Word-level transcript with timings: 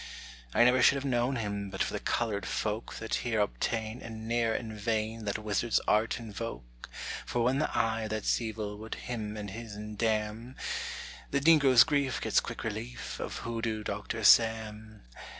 _I 0.59 0.63
never 0.65 0.81
should 0.81 0.95
have 0.95 1.05
known 1.05 1.35
him 1.35 1.69
But 1.69 1.83
for 1.83 1.93
the 1.93 1.99
colored 1.99 2.47
folk 2.47 2.95
That 2.95 3.13
here 3.21 3.39
obtain 3.39 4.01
And 4.01 4.27
ne'er 4.27 4.55
in 4.55 4.75
vain 4.75 5.25
That 5.25 5.37
wizard's 5.37 5.79
art 5.87 6.19
invoke; 6.19 6.89
For 7.23 7.43
when 7.43 7.59
the 7.59 7.69
Eye 7.77 8.07
that's 8.07 8.41
Evil 8.41 8.79
Would 8.79 8.95
him 8.95 9.37
and 9.37 9.51
his'n 9.51 9.95
damn, 9.97 10.55
The 11.29 11.39
negro's 11.39 11.83
grief 11.83 12.19
gets 12.19 12.39
quick 12.39 12.63
relief 12.63 13.19
Of 13.19 13.41
Hoodoo 13.43 13.83
Doctor 13.83 14.23
Sam. 14.23 15.03